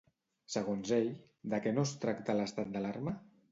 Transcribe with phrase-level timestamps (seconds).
[0.53, 1.09] Segons ell,
[1.53, 3.17] de què no es tracta l'estat d'alarma?